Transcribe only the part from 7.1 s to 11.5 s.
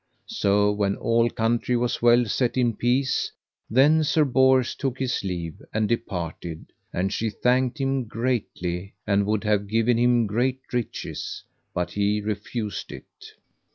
she thanked him greatly, and would have given him great riches,